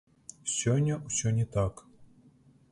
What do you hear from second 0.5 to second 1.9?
Сёння ўсё не так.